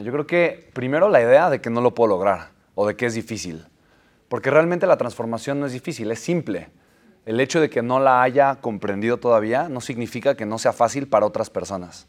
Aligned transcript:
Yo 0.00 0.10
creo 0.10 0.26
que 0.26 0.70
primero 0.72 1.10
la 1.10 1.20
idea 1.20 1.50
de 1.50 1.60
que 1.60 1.68
no 1.68 1.82
lo 1.82 1.94
puedo 1.94 2.08
lograr 2.08 2.48
o 2.74 2.86
de 2.86 2.96
que 2.96 3.04
es 3.04 3.12
difícil. 3.12 3.66
Porque 4.30 4.50
realmente 4.50 4.86
la 4.86 4.96
transformación 4.96 5.60
no 5.60 5.66
es 5.66 5.72
difícil, 5.72 6.10
es 6.10 6.18
simple. 6.18 6.70
El 7.26 7.38
hecho 7.40 7.60
de 7.60 7.68
que 7.68 7.82
no 7.82 8.00
la 8.00 8.22
haya 8.22 8.54
comprendido 8.62 9.18
todavía 9.18 9.68
no 9.68 9.82
significa 9.82 10.34
que 10.34 10.46
no 10.46 10.58
sea 10.58 10.72
fácil 10.72 11.08
para 11.08 11.26
otras 11.26 11.50
personas. 11.50 12.06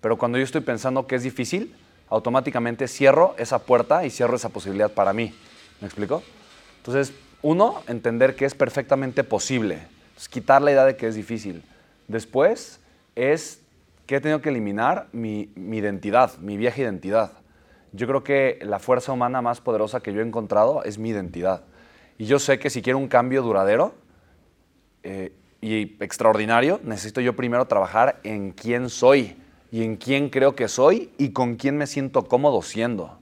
Pero 0.00 0.16
cuando 0.16 0.38
yo 0.38 0.44
estoy 0.44 0.62
pensando 0.62 1.06
que 1.06 1.16
es 1.16 1.24
difícil, 1.24 1.76
automáticamente 2.08 2.88
cierro 2.88 3.34
esa 3.36 3.58
puerta 3.58 4.06
y 4.06 4.10
cierro 4.10 4.36
esa 4.36 4.48
posibilidad 4.48 4.90
para 4.90 5.12
mí. 5.12 5.34
¿Me 5.82 5.88
explico? 5.88 6.22
Entonces, 6.78 7.12
uno, 7.42 7.82
entender 7.86 8.34
que 8.34 8.46
es 8.46 8.54
perfectamente 8.54 9.24
posible. 9.24 9.80
quitar 10.30 10.62
la 10.62 10.70
idea 10.70 10.86
de 10.86 10.96
que 10.96 11.06
es 11.06 11.14
difícil. 11.14 11.62
Después, 12.08 12.80
es 13.14 13.60
que 14.06 14.16
he 14.16 14.20
tenido 14.20 14.40
que 14.40 14.50
eliminar 14.50 15.08
mi, 15.12 15.50
identidad, 15.56 16.38
mi 16.38 16.56
vieja 16.56 16.82
identidad. 16.82 17.32
Yo 17.92 18.06
creo 18.06 18.22
que 18.22 18.58
la 18.62 18.78
fuerza 18.78 19.12
humana 19.12 19.42
más 19.42 19.60
poderosa 19.60 20.00
que 20.00 20.12
yo 20.12 20.20
he 20.20 20.24
encontrado 20.24 20.84
es 20.84 20.98
mi 20.98 21.10
identidad. 21.10 21.64
Y 22.18 22.26
yo 22.26 22.38
sé 22.38 22.58
que 22.58 22.70
si 22.70 22.82
quiero 22.82 22.98
un 22.98 23.08
cambio 23.08 23.42
duradero 23.42 23.94
eh, 25.02 25.32
y 25.60 26.02
extraordinario, 26.02 26.80
necesito 26.84 27.20
yo 27.20 27.34
primero 27.34 27.66
trabajar 27.66 28.20
en 28.22 28.52
quién 28.52 28.88
soy 28.90 29.36
y 29.72 29.82
en 29.82 29.96
quién 29.96 30.30
creo 30.30 30.54
que 30.54 30.68
soy 30.68 31.10
y 31.18 31.30
con 31.30 31.56
quién 31.56 31.76
me 31.76 31.86
siento 31.86 32.26
cómodo 32.26 32.62
siendo. 32.62 33.18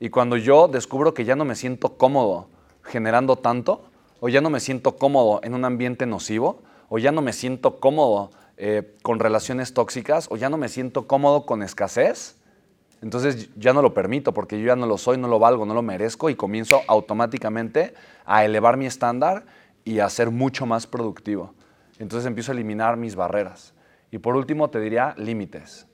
Y 0.00 0.10
cuando 0.10 0.36
yo 0.36 0.68
descubro 0.68 1.12
que 1.12 1.24
ya 1.24 1.34
no 1.34 1.44
me 1.44 1.56
siento 1.56 1.96
cómodo 1.96 2.48
generando 2.84 3.36
tanto, 3.36 3.84
o 4.20 4.28
ya 4.28 4.40
no 4.40 4.50
me 4.50 4.60
siento 4.60 4.96
cómodo 4.96 5.40
en 5.42 5.54
un 5.54 5.64
ambiente 5.64 6.06
nocivo, 6.06 6.62
o 6.88 6.98
ya 6.98 7.12
no 7.12 7.20
me 7.20 7.32
siento 7.32 7.80
cómodo 7.80 8.30
eh, 8.60 8.96
con 9.02 9.20
relaciones 9.20 9.72
tóxicas 9.72 10.26
o 10.30 10.36
ya 10.36 10.50
no 10.50 10.56
me 10.56 10.68
siento 10.68 11.06
cómodo 11.06 11.46
con 11.46 11.62
escasez, 11.62 12.36
entonces 13.00 13.50
ya 13.56 13.72
no 13.72 13.82
lo 13.82 13.94
permito 13.94 14.34
porque 14.34 14.58
yo 14.58 14.66
ya 14.66 14.74
no 14.76 14.86
lo 14.86 14.98
soy, 14.98 15.16
no 15.16 15.28
lo 15.28 15.38
valgo, 15.38 15.64
no 15.64 15.74
lo 15.74 15.82
merezco 15.82 16.28
y 16.28 16.34
comienzo 16.34 16.82
automáticamente 16.88 17.94
a 18.24 18.44
elevar 18.44 18.76
mi 18.76 18.86
estándar 18.86 19.46
y 19.84 20.00
a 20.00 20.08
ser 20.08 20.30
mucho 20.30 20.66
más 20.66 20.88
productivo. 20.88 21.54
Entonces 22.00 22.26
empiezo 22.26 22.50
a 22.50 22.54
eliminar 22.54 22.96
mis 22.96 23.14
barreras. 23.14 23.74
Y 24.10 24.18
por 24.18 24.36
último 24.36 24.70
te 24.70 24.80
diría 24.80 25.14
límites. 25.16 25.86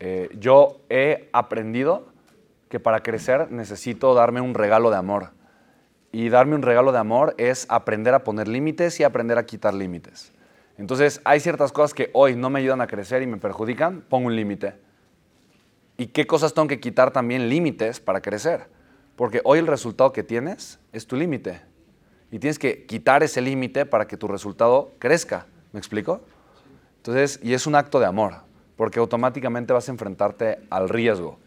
Eh, 0.00 0.28
yo 0.38 0.80
he 0.90 1.30
aprendido 1.32 2.08
que 2.68 2.80
para 2.80 3.02
crecer 3.02 3.50
necesito 3.50 4.12
darme 4.12 4.42
un 4.42 4.52
regalo 4.52 4.90
de 4.90 4.96
amor. 4.96 5.30
Y 6.12 6.28
darme 6.28 6.54
un 6.54 6.62
regalo 6.62 6.92
de 6.92 6.98
amor 6.98 7.34
es 7.38 7.66
aprender 7.70 8.12
a 8.12 8.22
poner 8.22 8.48
límites 8.48 9.00
y 9.00 9.04
aprender 9.04 9.38
a 9.38 9.46
quitar 9.46 9.72
límites. 9.72 10.32
Entonces, 10.76 11.20
hay 11.24 11.40
ciertas 11.40 11.72
cosas 11.72 11.94
que 11.94 12.10
hoy 12.12 12.34
no 12.34 12.50
me 12.50 12.60
ayudan 12.60 12.80
a 12.80 12.86
crecer 12.86 13.22
y 13.22 13.26
me 13.26 13.36
perjudican, 13.36 14.02
pongo 14.02 14.26
un 14.26 14.36
límite. 14.36 14.74
¿Y 15.96 16.08
qué 16.08 16.26
cosas 16.26 16.54
tengo 16.54 16.66
que 16.66 16.80
quitar 16.80 17.12
también 17.12 17.48
límites 17.48 18.00
para 18.00 18.20
crecer? 18.20 18.66
Porque 19.14 19.40
hoy 19.44 19.60
el 19.60 19.68
resultado 19.68 20.12
que 20.12 20.24
tienes 20.24 20.80
es 20.92 21.06
tu 21.06 21.16
límite. 21.16 21.60
Y 22.32 22.40
tienes 22.40 22.58
que 22.58 22.84
quitar 22.86 23.22
ese 23.22 23.40
límite 23.40 23.86
para 23.86 24.08
que 24.08 24.16
tu 24.16 24.26
resultado 24.26 24.92
crezca. 24.98 25.46
¿Me 25.72 25.78
explico? 25.78 26.20
Entonces, 26.96 27.38
y 27.42 27.54
es 27.54 27.66
un 27.66 27.76
acto 27.76 28.00
de 28.00 28.06
amor, 28.06 28.34
porque 28.76 28.98
automáticamente 28.98 29.72
vas 29.72 29.88
a 29.88 29.92
enfrentarte 29.92 30.58
al 30.70 30.88
riesgo. 30.88 31.38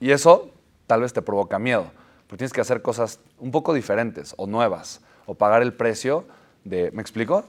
Y 0.00 0.10
eso 0.10 0.50
tal 0.86 1.02
vez 1.02 1.12
te 1.12 1.22
provoca 1.22 1.58
miedo, 1.58 1.90
pero 2.26 2.36
tienes 2.36 2.52
que 2.52 2.60
hacer 2.60 2.82
cosas 2.82 3.20
un 3.38 3.52
poco 3.52 3.72
diferentes 3.72 4.34
o 4.36 4.46
nuevas, 4.46 5.00
o 5.24 5.34
pagar 5.34 5.62
el 5.62 5.72
precio 5.72 6.26
de, 6.64 6.90
¿me 6.90 7.00
explico? 7.00 7.44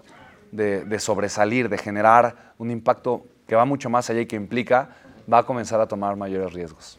De, 0.52 1.00
sobresalir, 1.00 1.70
de 1.70 1.78
generar 1.78 2.54
un 2.58 2.72
impacto 2.72 3.26
que 3.48 3.56
va 3.56 3.66
mucho 3.66 3.90
más 3.90 4.10
allá 4.10 4.22
y 4.22 4.26
que 4.26 4.36
implica, 4.36 4.90
va 5.32 5.40
a 5.40 5.44
comenzar 5.44 5.80
a 5.82 5.88
tomar 5.88 6.16
mayores 6.16 6.54
riesgos. 6.54 6.90